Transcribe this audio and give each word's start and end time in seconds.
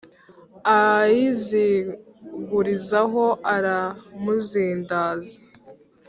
Ayizingurizaho 0.79 3.25
iramuzindaza 3.55 5.35